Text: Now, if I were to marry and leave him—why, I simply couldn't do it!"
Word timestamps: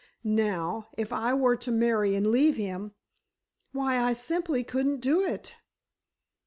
Now, 0.23 0.87
if 0.97 1.13
I 1.13 1.35
were 1.35 1.55
to 1.57 1.71
marry 1.71 2.15
and 2.15 2.25
leave 2.31 2.55
him—why, 2.55 3.99
I 4.01 4.13
simply 4.13 4.63
couldn't 4.63 4.99
do 4.99 5.23
it!" 5.23 5.53